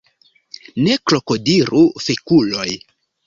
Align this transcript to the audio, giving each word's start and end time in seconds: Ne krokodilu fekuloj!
Ne 0.85 0.95
krokodilu 1.11 1.83
fekuloj! 2.07 2.69